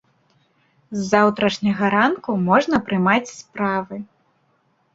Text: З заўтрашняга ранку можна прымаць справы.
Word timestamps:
З 0.97 1.01
заўтрашняга 1.11 1.85
ранку 1.97 2.31
можна 2.49 2.75
прымаць 2.89 3.33
справы. 3.37 4.03